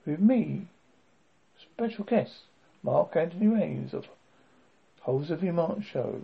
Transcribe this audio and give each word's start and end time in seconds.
with 0.06 0.19
me, 0.19 0.69
special 1.60 2.06
guest 2.06 2.44
Mark 2.82 3.14
Anthony 3.14 3.48
Rains 3.48 3.93
of 3.93 4.08
Halsey 5.03 5.50
Mark 5.50 5.82
Show, 5.82 6.22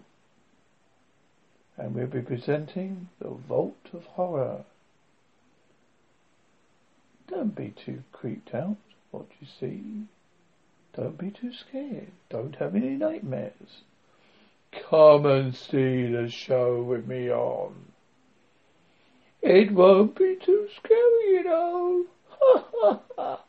and 1.76 1.94
we'll 1.94 2.06
be 2.06 2.22
presenting 2.22 3.10
The 3.19 3.28
Vault 3.28 3.90
of 3.92 4.04
Horror. 4.04 4.64
Don't 7.28 7.54
be 7.54 7.70
too 7.70 8.02
creeped 8.12 8.54
out 8.54 8.76
what 9.10 9.26
you 9.40 9.46
see. 9.60 10.04
Don't 10.94 11.16
be 11.16 11.30
too 11.30 11.52
scared. 11.52 12.12
Don't 12.28 12.56
have 12.56 12.74
any 12.74 12.90
nightmares. 12.90 13.82
Come 14.72 15.26
and 15.26 15.54
see 15.54 16.06
the 16.06 16.28
show 16.28 16.82
with 16.82 17.06
me 17.06 17.30
on. 17.30 17.74
It 19.40 19.72
won't 19.72 20.14
be 20.14 20.36
too 20.36 20.68
scary, 20.76 21.30
you 21.30 21.44
know. 21.44 22.06
Ha 22.28 22.64
ha 22.74 23.00
ha. 23.16 23.40